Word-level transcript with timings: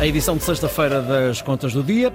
a 0.00 0.06
edição 0.06 0.36
de 0.36 0.44
sexta-feira 0.44 1.02
das 1.02 1.42
contas 1.42 1.72
do 1.72 1.82
dia. 1.82 2.12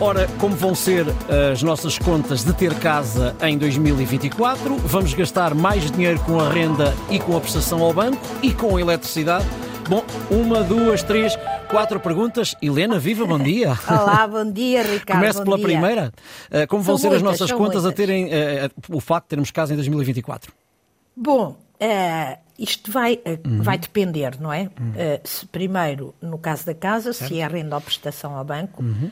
Ora, 0.00 0.26
como 0.38 0.56
vão 0.56 0.74
ser 0.74 1.04
as 1.52 1.62
nossas 1.62 1.98
contas 1.98 2.42
de 2.42 2.52
ter 2.54 2.74
casa 2.76 3.36
em 3.42 3.58
2024? 3.58 4.76
Vamos 4.78 5.12
gastar 5.12 5.54
mais 5.54 5.90
dinheiro 5.90 6.18
com 6.20 6.40
a 6.40 6.48
renda 6.48 6.94
e 7.10 7.18
com 7.18 7.36
a 7.36 7.40
prestação 7.40 7.82
ao 7.82 7.92
banco 7.92 8.20
e 8.42 8.52
com 8.52 8.76
a 8.76 8.80
eletricidade? 8.80 9.44
Bom, 9.88 10.02
uma, 10.30 10.62
duas, 10.62 11.02
três, 11.02 11.36
quatro 11.68 12.00
perguntas. 12.00 12.54
Helena, 12.62 12.98
viva, 12.98 13.26
bom 13.26 13.38
dia. 13.38 13.76
Olá, 13.86 14.26
bom 14.26 14.50
dia, 14.50 14.82
Ricardo. 14.82 15.20
Começo 15.20 15.42
pela 15.42 15.56
dia. 15.56 15.66
primeira. 15.66 16.12
Uh, 16.50 16.66
Como 16.68 16.82
vão 16.82 16.96
São 16.96 17.10
ser 17.10 17.16
as 17.16 17.22
muitas, 17.22 17.40
nossas 17.40 17.48
são 17.50 17.58
contas 17.58 17.84
a 17.84 17.88
muitas. 17.88 17.94
terem 17.96 18.26
uh, 18.26 18.70
o 18.96 19.00
facto 19.00 19.26
de 19.26 19.30
termos 19.30 19.50
casa 19.50 19.72
em 19.72 19.76
2024? 19.76 20.52
Bom, 21.22 21.56
eh, 21.78 22.38
isto 22.58 22.90
vai, 22.90 23.20
eh, 23.24 23.38
Uhum. 23.46 23.62
vai 23.62 23.76
depender, 23.76 24.40
não 24.40 24.50
é? 24.52 24.70
Eh, 24.96 25.20
se, 25.22 25.44
primeiro, 25.46 26.14
no 26.22 26.38
caso 26.38 26.64
da 26.64 26.74
casa, 26.74 27.12
se 27.12 27.38
é 27.40 27.46
renda 27.46 27.74
ou 27.76 27.80
prestação 27.82 28.34
ao 28.36 28.44
banco 28.44 28.82
Uhum. 28.82 29.10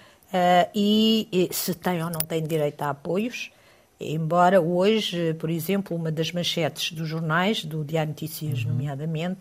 e, 0.75 1.29
e 1.31 1.49
se 1.55 1.75
tem 1.75 2.03
ou 2.03 2.11
não 2.11 2.21
tem 2.21 2.43
direito 2.43 2.83
a 2.83 2.91
apoios. 2.91 3.51
Embora 4.01 4.61
hoje, 4.61 5.35
por 5.35 5.51
exemplo, 5.51 5.97
uma 5.97 6.11
das 6.13 6.31
manchetes 6.33 6.93
dos 6.93 7.09
jornais, 7.09 7.65
do 7.65 7.85
Diário 7.85 8.11
Notícias, 8.11 8.63
Uhum. 8.65 8.71
nomeadamente, 8.71 9.41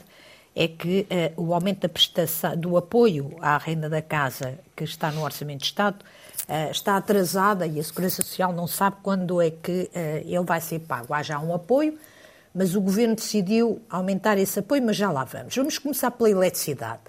é 0.55 0.68
que 0.68 1.05
o 1.38 1.54
aumento 1.54 1.82
da 1.82 1.90
prestação, 1.90 2.58
do 2.58 2.76
apoio 2.77 3.36
à 3.41 3.58
renda 3.60 3.88
da 3.88 4.02
casa 4.02 4.58
que 4.76 4.84
está 4.84 5.12
no 5.12 5.24
Orçamento 5.24 5.60
de 5.60 5.66
Estado 5.68 5.98
eh, 6.49 6.72
está 6.72 6.98
atrasada 6.98 7.68
e 7.68 7.80
a 7.80 7.84
Segurança 7.84 8.24
Social 8.24 8.52
não 8.52 8.66
sabe 8.66 8.98
quando 9.04 9.40
é 9.40 9.52
que 9.52 9.90
eh, 9.94 10.24
ele 10.26 10.44
vai 10.44 10.60
ser 10.60 10.80
pago. 10.80 11.13
Há 11.13 11.22
já 11.22 11.38
um 11.40 11.54
apoio, 11.54 11.96
mas 12.54 12.76
o 12.76 12.82
Governo 12.82 13.16
decidiu 13.16 13.82
aumentar 13.90 14.38
esse 14.38 14.60
apoio, 14.60 14.84
mas 14.84 14.96
já 14.96 15.12
lá 15.12 15.24
vamos. 15.24 15.55
Vamos 15.55 15.78
começar 15.78 16.12
pela 16.12 16.30
eletricidade. 16.30 17.02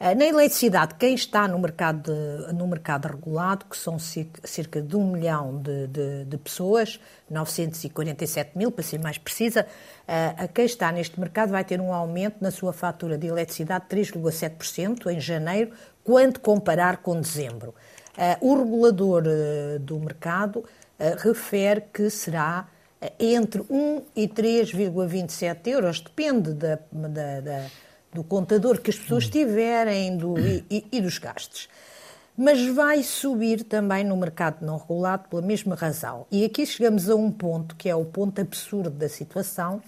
Eh, 0.00 0.14
Na 0.14 0.24
eletricidade, 0.24 0.96
quem 0.96 1.14
está 1.14 1.46
no 1.46 1.58
mercado, 1.58 2.12
de- 2.12 2.52
no 2.52 2.66
mercado 2.66 3.06
regulado, 3.06 3.64
que 3.66 3.76
são 3.76 3.96
cerca- 3.98 4.82
de 4.82 4.96
um 4.96 5.12
milhão 5.12 5.62
de, 5.62 5.86
de- 5.86 6.24
de 6.24 6.36
pessoas, 6.36 6.98
947 7.30 8.56
mil, 8.58 8.70
para 8.72 8.82
ser 8.84 8.98
mais 8.98 9.18
precisa, 9.18 9.66
eh, 10.06 10.34
a 10.36 10.48
quem 10.48 10.64
está 10.66 10.90
neste 10.90 11.18
mercado 11.18 11.50
vai 11.50 11.64
ter 11.64 11.80
um 11.80 11.92
aumento 11.92 12.36
na 12.40 12.50
sua 12.50 12.72
fatura 12.72 13.16
de 13.16 13.26
eletricidade 13.26 13.84
de 13.84 13.90
3,7% 13.90 15.10
em 15.10 15.20
janeiro, 15.20 15.70
quando 16.02 16.40
comparar 16.40 16.98
com 16.98 17.20
dezembro. 17.20 17.74
Eh, 18.16 18.36
O 18.40 18.56
regulador 18.56 19.22
do 19.80 19.98
mercado 19.98 20.64
refere 21.18 21.82
que 21.92 22.08
será 22.10 22.68
entre 23.18 23.62
1 23.70 24.02
e 24.16 24.28
3,27 24.28 25.68
euros, 25.70 26.00
depende 26.00 26.52
da- 26.52 26.78
da- 26.92 27.40
da- 27.40 27.66
do 28.12 28.22
contador 28.22 28.80
que 28.80 28.90
as 28.90 28.96
pessoas 28.98 29.28
tiverem 29.28 30.16
do- 30.16 30.38
e, 30.38 30.86
e- 30.92 31.00
dos 31.00 31.18
gastos. 31.18 31.68
Mas 32.36 32.66
vai 32.66 33.02
subir 33.02 33.62
também 33.64 34.02
no 34.04 34.16
mercado 34.16 34.64
não 34.64 34.76
regulado 34.76 35.28
pela 35.28 35.42
mesma 35.42 35.74
razão. 35.76 36.26
E 36.30 36.44
aqui 36.44 36.66
chegamos 36.66 37.08
a 37.08 37.14
um 37.14 37.30
ponto 37.30 37.76
que 37.76 37.88
é 37.88 37.94
o 37.94 38.04
ponto 38.04 38.40
absurdo 38.40 38.90
da 38.90 39.08
situação, 39.08 39.80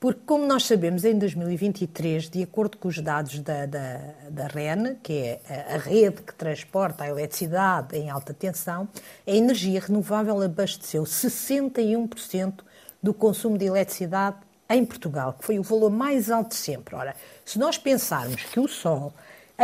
porque, 0.00 0.22
como 0.24 0.46
nós 0.46 0.64
sabemos, 0.64 1.04
em 1.04 1.16
2023, 1.18 2.30
de 2.30 2.42
acordo 2.42 2.78
com 2.78 2.88
os 2.88 2.98
dados 2.98 3.38
da, 3.40 3.66
da, 3.66 4.00
da 4.30 4.46
REN, 4.46 4.94
que 5.02 5.12
é 5.12 5.40
a- 5.74 5.76
rede 5.76 6.22
que 6.22 6.34
transporta 6.34 7.04
a 7.04 7.08
eletricidade 7.08 7.96
em 7.98 8.08
alta 8.08 8.32
tensão, 8.32 8.88
a 9.26 9.30
energia 9.30 9.78
renovável 9.78 10.40
abasteceu 10.40 11.04
61% 11.04 12.64
do 13.02 13.12
consumo 13.12 13.58
de 13.58 13.66
eletricidade 13.66 14.36
em 14.70 14.84
Portugal, 14.86 15.34
que 15.38 15.44
foi 15.44 15.58
o 15.58 15.62
valor 15.62 15.90
mais 15.90 16.30
alto 16.30 16.50
de 16.50 16.56
sempre. 16.56 16.94
Ora, 16.94 17.14
se 17.44 17.58
nós 17.58 17.76
pensarmos 17.76 18.42
que 18.44 18.58
o 18.58 18.66
sol, 18.68 19.12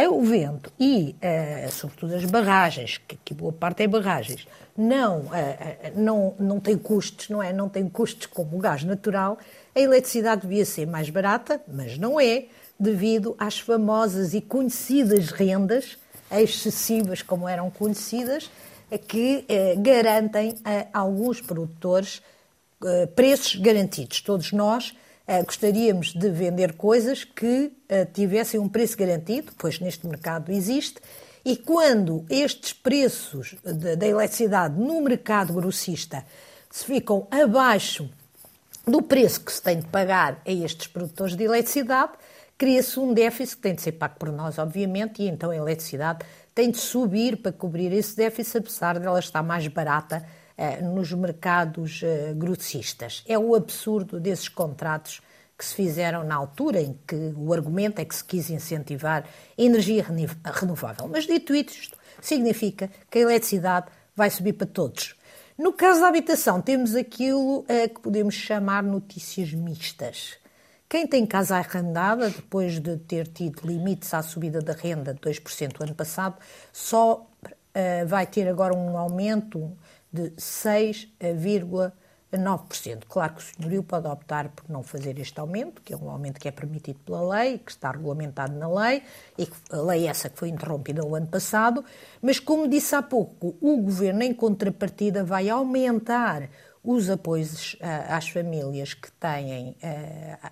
o 0.07 0.21
vento 0.21 0.71
e, 0.79 1.17
eh, 1.23 1.69
sobretudo, 1.71 2.15
as 2.15 2.25
barragens, 2.27 2.99
que 3.09 3.15
aqui 3.15 3.33
boa 3.33 3.53
parte 3.53 3.83
é 3.83 3.89
barragens, 3.89 4.47
não, 4.77 5.25
eh, 5.35 5.93
não, 5.95 6.35
não 6.39 6.61
têm 6.61 6.77
custos, 6.77 7.31
não 7.31 7.43
é? 7.43 7.51
Não 7.51 7.67
têm 7.67 7.89
custos 7.89 8.27
como 8.27 8.59
o 8.59 8.61
gás 8.61 8.85
natural, 8.85 9.39
a 9.75 9.81
eletricidade 9.81 10.43
devia 10.43 10.67
ser 10.67 10.87
mais 10.87 11.09
barata, 11.09 11.63
mas 11.67 11.97
não 11.97 12.21
é, 12.21 12.45
devido 12.79 13.35
às 13.39 13.59
famosas 13.59 14.35
e 14.35 14.43
conhecidas 14.43 15.31
rendas 15.31 15.97
excessivas, 16.31 17.23
como 17.23 17.49
eram 17.49 17.71
conhecidas, 17.71 18.51
que 19.09 19.47
garantem 19.79 20.55
a 20.65 20.99
alguns 21.01 21.41
produtores 21.41 22.21
preços 23.15 23.57
garantidos. 23.57 24.21
Todos 24.21 24.53
nós 24.53 24.95
gostaríamos 25.45 26.13
de 26.13 26.31
vender 26.31 26.75
coisas 26.75 27.25
que 27.25 27.73
eh, 27.89 28.05
tivessem 28.05 28.61
um 28.61 28.69
preço 28.69 28.97
garantido, 28.97 29.53
pois 29.59 29.81
neste 29.81 30.07
mercado 30.07 30.53
existe, 30.53 31.01
e 31.45 31.57
quando 31.57 32.25
estes 32.31 32.73
preços 32.73 33.57
de- 33.65 33.97
da 33.97 34.07
eletricidade 34.07 34.79
no 34.79 35.01
mercado 35.01 35.53
grossista 35.53 36.25
se 36.71 36.85
ficam 36.85 37.27
abaixo 37.31 38.09
do 38.87 39.03
preço 39.03 39.41
que 39.41 39.53
se 39.53 39.63
tem 39.63 39.81
de 39.81 39.87
pagar 39.87 40.41
a 40.47 40.51
estes 40.51 40.87
produtores 40.87 41.35
de 41.35 41.43
eletricidade, 41.45 42.13
cria-se 42.57 42.99
um 43.01 43.13
déficit 43.13 43.57
que 43.57 43.63
tem 43.63 43.75
de 43.75 43.83
ser 43.83 43.93
pago 43.93 44.17
por 44.19 44.31
nós, 44.31 44.59
obviamente, 44.59 45.23
e 45.23 45.29
então 45.29 45.51
a 45.51 45.57
eletricidade 45.57 46.21
tem 46.55 46.71
de 46.71 46.79
subir 46.79 47.37
para 47.37 47.53
cobrir 47.53 47.93
esse 47.93 48.17
déficit, 48.17 48.59
apesar 48.59 48.99
dela 48.99 49.19
estar 49.19 49.43
mais 49.43 49.67
barata 49.69 50.25
nos 50.83 51.13
mercados 51.13 52.01
eh, 52.03 52.33
grossistas. 52.35 53.23
É 53.27 53.39
o 53.39 53.55
absurdo 53.55 54.19
desses 54.19 54.49
contratos 54.49 55.21
que 55.57 55.65
se 55.65 55.75
fizeram 55.75 56.25
na 56.25 56.35
altura 56.35 56.81
em 56.81 56.99
que 57.07 57.33
o 57.37 57.53
argumento 57.53 58.01
é 58.01 58.05
que 58.05 58.15
se 58.15 58.25
quis 58.25 58.51
incentivar 58.51 59.25
a 59.25 59.63
energia 59.63 60.05
renovável. 60.45 61.09
Mas 61.09 61.27
dito 61.27 61.55
isto, 61.55 61.97
significa 62.21 62.91
que 63.11 63.19
a 63.19 63.23
eletricidade 63.23 63.87
vai 64.15 64.31
subir 64.31 64.55
para 64.55 64.67
todos. 64.67 65.15
No 65.59 65.73
caso 65.73 66.01
da 66.01 66.09
habitação, 66.09 66.61
temos 66.61 66.95
aquilo 66.95 67.65
eh, 67.69 67.89
que 67.89 68.01
podemos 68.01 68.35
chamar 68.35 68.83
notícias 68.83 69.53
mistas. 69.53 70.39
Quem 70.89 71.07
tem 71.07 71.27
casa 71.27 71.57
arrendada, 71.57 72.31
depois 72.31 72.79
de 72.79 72.97
ter 72.97 73.27
tido 73.27 73.67
limites 73.67 74.15
à 74.15 74.23
subida 74.23 74.61
da 74.61 74.73
renda 74.73 75.13
de 75.13 75.21
2% 75.21 75.83
ano 75.83 75.95
passado, 75.95 76.37
só 76.73 77.27
eh, 77.75 78.05
vai 78.05 78.27
ter 78.27 78.49
agora 78.49 78.75
um 78.75 78.97
aumento 78.97 79.77
de 80.17 80.31
6,9%. 80.33 81.93
Claro 83.09 83.35
que 83.35 83.41
o 83.41 83.45
senhorio 83.45 83.83
pode 83.83 84.07
optar 84.09 84.49
por 84.51 84.69
não 84.69 84.83
fazer 84.83 85.19
este 85.19 85.39
aumento, 85.39 85.81
que 85.83 85.93
é 85.93 85.97
um 85.97 86.11
aumento 86.11 86.41
que 86.41 86.49
é 86.49 86.51
permitido 86.51 86.99
pela 87.01 87.37
lei, 87.37 87.59
que 87.59 87.71
está 87.71 87.91
regulamentado 87.91 88.55
na 88.59 88.69
lei, 88.69 89.03
e 89.39 89.49
a 89.71 89.77
lei 89.81 90.07
essa 90.09 90.29
que 90.29 90.39
foi 90.39 90.49
interrompida 90.49 91.05
o 91.05 91.15
ano 91.15 91.27
passado, 91.29 91.85
mas 92.21 92.39
como 92.41 92.69
disse 92.69 92.95
há 92.95 93.03
pouco, 93.03 93.57
o 93.61 93.77
governo, 93.79 94.23
em 94.23 94.35
contrapartida, 94.35 95.25
vai 95.25 95.49
aumentar 95.49 96.49
os 96.83 97.11
apoios 97.11 97.77
ah, 97.81 98.17
às 98.17 98.29
famílias 98.29 98.95
que 98.95 99.11
têm, 99.13 99.77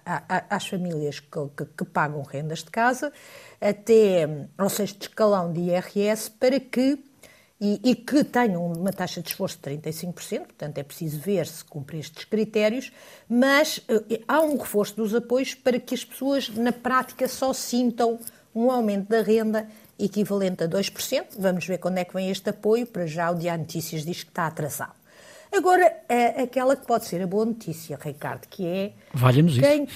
a- 0.04 0.44
às 0.56 0.66
famílias 0.66 1.20
que, 1.20 1.28
que- 1.76 1.84
pagam 1.84 2.22
rendas 2.22 2.58
de 2.64 2.70
casa, 2.72 3.12
até 3.60 4.48
ao 4.58 4.68
sexto 4.68 5.02
escalão 5.02 5.52
de 5.52 5.60
IRS, 5.60 6.28
para 6.32 6.58
que 6.58 6.98
e, 7.64 7.80
e 7.82 7.94
que 7.94 8.22
tenham 8.22 8.66
uma 8.66 8.92
taxa 8.92 9.22
de 9.22 9.30
esforço 9.30 9.56
de 9.56 9.70
35%, 9.78 10.40
portanto 10.40 10.76
é 10.76 10.82
preciso 10.82 11.18
ver 11.18 11.46
se 11.46 11.64
cumpre 11.64 11.98
estes 11.98 12.26
critérios, 12.26 12.92
mas 13.26 13.80
eh, 13.88 14.20
há 14.28 14.42
um 14.42 14.58
reforço 14.58 14.94
dos 14.96 15.14
apoios 15.14 15.54
para 15.54 15.80
que 15.80 15.94
as 15.94 16.04
pessoas, 16.04 16.50
na 16.50 16.72
prática, 16.72 17.26
só 17.26 17.54
sintam 17.54 18.20
um 18.54 18.70
aumento 18.70 19.08
da 19.08 19.22
renda 19.22 19.66
equivalente 19.98 20.62
a 20.62 20.68
2%. 20.68 21.24
Vamos 21.38 21.66
ver 21.66 21.78
quando 21.78 21.96
é 21.96 22.04
que 22.04 22.12
vem 22.12 22.30
este 22.30 22.50
apoio, 22.50 22.86
para 22.86 23.06
já 23.06 23.30
o 23.30 23.34
Diário 23.34 23.62
Notícias 23.62 24.04
diz 24.04 24.22
que 24.22 24.30
está 24.30 24.46
atrasado. 24.46 24.92
Agora, 25.50 25.90
é 26.06 26.42
aquela 26.42 26.76
que 26.76 26.86
pode 26.86 27.06
ser 27.06 27.22
a 27.22 27.26
boa 27.26 27.46
notícia, 27.46 27.98
Ricardo, 27.98 28.46
que 28.46 28.66
é 28.66 28.92
Valha-nos 29.14 29.52
isso. 29.52 29.62
quem 29.62 29.88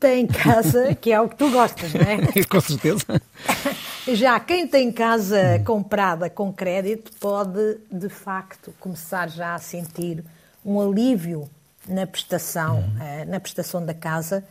tem 0.00 0.26
casa, 0.26 0.94
que 0.94 1.12
é 1.12 1.20
o 1.20 1.28
que 1.28 1.36
tu 1.36 1.50
gostas, 1.50 1.92
não 1.92 2.00
é? 2.00 2.44
Com 2.48 2.60
certeza. 2.62 3.04
Já 4.06 4.38
quem 4.38 4.68
tem 4.68 4.92
casa 4.92 5.62
comprada 5.64 6.28
com 6.28 6.52
crédito 6.52 7.10
pode, 7.18 7.78
de 7.90 8.10
facto, 8.10 8.74
começar 8.78 9.30
já 9.30 9.54
a 9.54 9.58
sentir 9.58 10.22
um 10.62 10.78
alívio 10.78 11.48
na 11.88 12.06
prestação, 12.06 12.84
eh, 13.00 13.24
na 13.24 13.40
prestação 13.40 13.84
da 13.84 13.94
casa, 13.94 14.44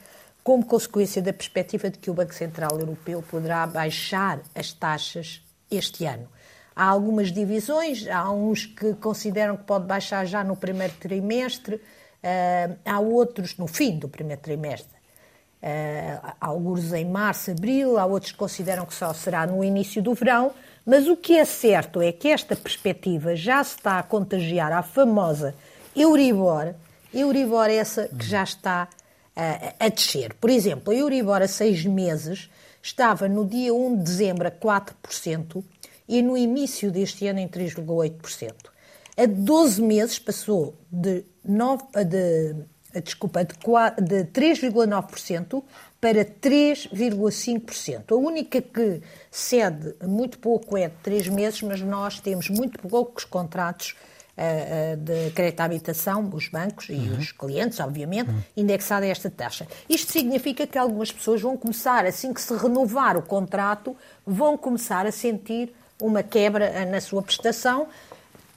como 0.44 0.66
consequência 0.66 1.22
da 1.22 1.32
perspectiva 1.32 1.88
de 1.92 2.00
que 2.00 2.10
o 2.10 2.16
Banco 2.16 2.34
Central 2.34 2.80
Europeu 2.80 3.22
poderá 3.22 3.68
baixar 3.68 4.40
as 4.56 4.74
taxas 4.74 5.40
este 5.70 6.04
ano. 6.04 6.28
Há 6.76 6.86
algumas 6.86 7.32
divisões, 7.32 8.08
há 8.08 8.32
uns 8.32 8.66
que 8.66 8.96
consideram 8.96 9.56
que 9.56 9.66
pode 9.66 9.86
baixar 9.86 10.26
já 10.26 10.44
no 10.44 10.56
primeiro 10.56 10.94
trimestre, 11.00 11.80
eh, 12.24 12.72
há 12.84 13.00
outros 13.00 13.56
no 13.56 13.68
fim 13.68 14.00
do 14.00 14.10
primeiro 14.10 14.42
trimestre. 14.42 15.03
Uh, 15.64 16.34
alguns 16.42 16.92
em 16.92 17.06
março, 17.06 17.52
abril, 17.52 17.98
há 17.98 18.06
outros 18.06 18.34
que 18.34 18.38
consideram 18.38 18.86
que 18.86 18.94
só 18.94 19.14
será 19.14 19.48
no 19.48 19.64
início 19.64 20.02
do 20.02 20.14
verão, 20.14 20.52
mas 20.86 21.08
o 21.08 21.16
que 21.16 21.38
é 21.38 21.46
certo 21.46 22.02
é 22.02 22.12
que 22.12 22.28
esta 22.28 22.54
perspectiva 22.54 23.34
já 23.34 23.64
se 23.64 23.78
está 23.78 23.98
a 23.98 24.04
contagiar 24.04 24.74
à 24.74 24.84
famosa 24.84 25.56
Euribor, 25.96 26.74
Euribor 27.14 27.70
é 27.70 27.76
essa 27.76 28.08
que 28.08 28.26
já 28.26 28.44
está 28.44 28.90
uh, 28.90 29.76
a 29.80 29.90
descer. 29.90 30.34
Por 30.34 30.50
exemplo, 30.50 30.92
a 30.92 30.96
Euribor 30.96 31.42
a 31.42 31.48
seis 31.48 31.86
meses 31.86 32.50
estava 32.82 33.30
no 33.30 33.46
dia 33.46 33.74
1 33.74 33.98
de 33.98 34.04
dezembro 34.04 34.48
a 34.48 34.52
4% 34.52 35.64
e 36.10 36.22
no 36.22 36.36
início 36.36 36.92
deste 36.92 37.28
ano 37.28 37.40
em 37.40 37.48
3,8%. 37.48 38.54
A 39.16 39.26
12 39.28 39.82
meses 39.82 40.18
passou 40.18 40.76
de, 40.92 41.24
9, 41.46 41.84
de, 42.06 42.56
desculpa, 43.02 43.44
de, 43.44 43.54
de 44.02 44.26
3,9% 44.32 45.64
para 46.00 46.26
3,5%. 46.26 48.12
A 48.12 48.16
única 48.16 48.62
que 48.62 49.02
cede 49.32 49.96
muito 50.04 50.38
pouco 50.40 50.78
é 50.78 50.90
de 50.90 50.96
3 51.02 51.30
meses, 51.30 51.62
mas 51.62 51.82
nós 51.82 52.20
temos 52.20 52.50
muito 52.50 52.80
poucos 52.80 53.24
contratos 53.24 53.96
uh, 54.38 54.94
uh, 54.94 54.98
de 54.98 55.32
crédito 55.32 55.62
à 55.62 55.64
habitação, 55.64 56.30
os 56.34 56.50
bancos 56.50 56.90
e 56.90 56.94
uhum. 56.94 57.18
os 57.18 57.32
clientes, 57.32 57.80
obviamente, 57.80 58.30
uhum. 58.30 58.42
indexada 58.58 59.06
a 59.06 59.10
esta 59.10 59.30
taxa. 59.30 59.68
Isto 59.90 60.12
significa 60.12 60.68
que 60.68 60.78
algumas 60.78 61.12
pessoas 61.12 61.42
vão 61.42 61.56
começar, 61.58 62.06
assim 62.06 62.34
que 62.34 62.42
se 62.42 62.54
renovar 62.56 63.18
o 63.18 63.22
contrato, 63.22 63.96
vão 64.26 64.58
começar 64.58 65.06
a 65.06 65.12
sentir 65.12 65.74
uma 66.02 66.22
quebra 66.22 66.66
eh, 66.66 66.86
na 66.86 67.00
sua 67.00 67.22
prestação. 67.22 67.88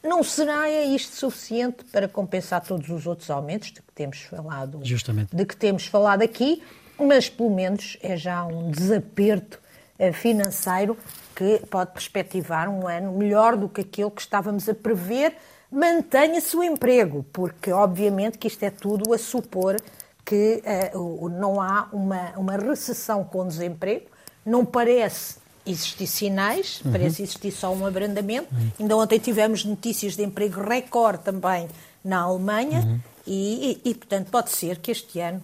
Não 0.06 0.22
será 0.22 0.70
isto 0.70 1.14
suficiente 1.16 1.84
para 1.92 2.08
compensar 2.08 2.62
todos 2.62 2.88
os 2.88 3.06
outros 3.06 3.30
aumentos 3.30 3.72
de 3.72 3.82
que 3.82 3.92
temos 3.92 4.22
falado, 4.22 4.80
Justamente. 4.82 5.34
de 5.34 5.44
que 5.44 5.56
temos 5.56 5.86
falado 5.86 6.22
aqui, 6.22 6.62
mas 6.98 7.28
pelo 7.28 7.50
menos 7.50 7.98
é 8.00 8.16
já 8.16 8.44
um 8.44 8.70
desaperto 8.70 9.60
eh, 9.98 10.12
financeiro 10.12 10.96
que 11.34 11.60
pode 11.70 11.92
perspectivar 11.92 12.68
um 12.68 12.86
ano 12.86 13.12
melhor 13.12 13.56
do 13.56 13.68
que 13.68 13.82
aquele 13.82 14.10
que 14.10 14.20
estávamos 14.20 14.68
a 14.68 14.74
prever. 14.74 15.34
Mantenha-se 15.70 16.56
o 16.56 16.62
emprego, 16.62 17.24
porque 17.32 17.72
obviamente 17.72 18.38
que 18.38 18.46
isto 18.46 18.62
é 18.62 18.70
tudo 18.70 19.12
a 19.12 19.18
supor 19.18 19.76
que 20.24 20.62
uh, 20.94 21.28
não 21.28 21.60
há 21.60 21.88
uma, 21.92 22.32
uma 22.36 22.56
recessão 22.56 23.22
com 23.24 23.46
desemprego. 23.46 24.06
Não 24.44 24.64
parece 24.64 25.36
existir 25.66 26.06
sinais, 26.06 26.80
uhum. 26.84 26.92
parece 26.92 27.22
existir 27.22 27.50
só 27.50 27.72
um 27.72 27.84
abrandamento. 27.86 28.48
Uhum. 28.52 28.70
Ainda 28.80 28.96
ontem 28.96 29.18
tivemos 29.18 29.64
notícias 29.64 30.16
de 30.16 30.22
emprego 30.22 30.60
recorde 30.60 31.22
também 31.24 31.68
na 32.04 32.20
Alemanha 32.20 32.80
uhum. 32.80 33.00
e, 33.26 33.80
e, 33.84 33.90
e, 33.90 33.94
portanto, 33.94 34.30
pode 34.30 34.50
ser 34.50 34.78
que 34.78 34.90
este 34.90 35.20
ano, 35.20 35.42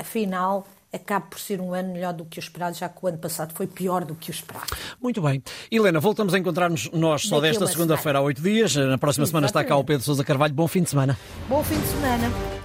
afinal, 0.00 0.66
acabe 0.92 1.26
por 1.30 1.38
ser 1.38 1.60
um 1.60 1.74
ano 1.74 1.92
melhor 1.92 2.12
do 2.12 2.24
que 2.24 2.38
o 2.38 2.40
esperado, 2.40 2.76
já 2.76 2.88
que 2.88 2.98
o 3.02 3.08
ano 3.08 3.18
passado 3.18 3.52
foi 3.54 3.66
pior 3.66 4.04
do 4.04 4.14
que 4.14 4.30
o 4.30 4.32
esperado. 4.32 4.66
Muito 5.00 5.20
bem. 5.20 5.42
Helena, 5.70 6.00
voltamos 6.00 6.32
a 6.34 6.38
encontrar-nos 6.38 6.90
nós 6.92 7.22
só 7.22 7.40
Daqui 7.40 7.48
desta 7.48 7.66
segunda-feira 7.66 8.18
há 8.18 8.22
oito 8.22 8.40
dias. 8.40 8.74
Na 8.74 8.96
próxima 8.96 9.24
Exatamente. 9.24 9.28
semana 9.28 9.46
está 9.46 9.64
cá 9.64 9.76
o 9.76 9.84
Pedro 9.84 10.04
Sousa 10.04 10.24
Carvalho. 10.24 10.54
Bom 10.54 10.66
fim 10.66 10.82
de 10.82 10.90
semana. 10.90 11.18
Bom 11.48 11.62
fim 11.62 11.78
de 11.78 11.86
semana. 11.86 12.57